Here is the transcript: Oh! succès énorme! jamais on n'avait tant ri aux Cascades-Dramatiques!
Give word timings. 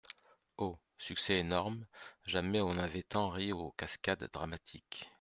Oh! 0.57 0.79
succès 0.97 1.37
énorme! 1.37 1.85
jamais 2.25 2.59
on 2.59 2.73
n'avait 2.73 3.03
tant 3.03 3.29
ri 3.29 3.51
aux 3.53 3.69
Cascades-Dramatiques! 3.77 5.07